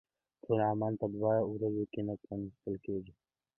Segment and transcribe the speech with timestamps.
[0.43, 2.13] ټول عمان په دوه ورځو کې نه
[2.53, 3.13] کتل کېږي.